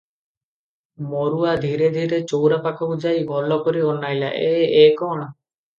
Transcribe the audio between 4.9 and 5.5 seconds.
କଣ?